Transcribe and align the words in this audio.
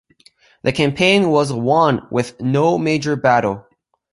The 0.63 0.71
campaign 0.71 1.29
was 1.29 1.53
won 1.53 2.07
with 2.09 2.41
no 2.41 2.79
major 2.79 3.15
battle. 3.15 3.67